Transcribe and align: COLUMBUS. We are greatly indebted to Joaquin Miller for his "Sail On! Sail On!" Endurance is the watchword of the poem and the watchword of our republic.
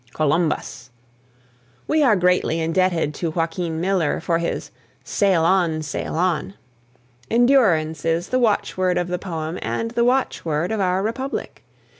COLUMBUS. 0.13 0.89
We 1.87 2.01
are 2.01 2.15
greatly 2.15 2.59
indebted 2.59 3.13
to 3.13 3.29
Joaquin 3.29 3.79
Miller 3.79 4.19
for 4.19 4.39
his 4.39 4.71
"Sail 5.03 5.43
On! 5.45 5.83
Sail 5.83 6.15
On!" 6.15 6.55
Endurance 7.29 8.03
is 8.03 8.29
the 8.29 8.39
watchword 8.39 8.97
of 8.97 9.09
the 9.09 9.19
poem 9.19 9.59
and 9.61 9.91
the 9.91 10.03
watchword 10.03 10.71
of 10.71 10.79
our 10.79 11.03
republic. 11.03 11.63